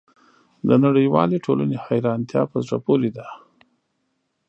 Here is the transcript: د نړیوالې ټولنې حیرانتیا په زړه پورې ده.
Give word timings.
د 0.67 0.69
نړیوالې 0.85 1.37
ټولنې 1.45 1.77
حیرانتیا 1.85 2.41
په 2.51 2.57
زړه 2.65 2.77
پورې 2.85 3.09
ده. 3.17 3.27